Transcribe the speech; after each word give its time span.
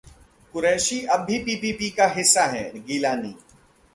कुरैशी 0.53 0.99
अब 1.05 1.19
भी 1.25 1.37
पीपीपी 1.39 1.89
का 1.89 2.07
हिस्सा 2.07 2.45
हैं: 2.45 2.85
गिलानी 2.85 3.35